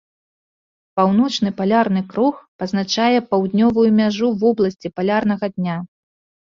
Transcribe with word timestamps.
Паўночны 0.99 1.49
палярны 1.59 2.01
круг 2.13 2.41
пазначае 2.65 3.17
паўднёвую 3.35 3.87
мяжу 4.01 4.27
вобласці 4.47 4.87
палярнага 5.01 5.45
дня. 5.59 5.77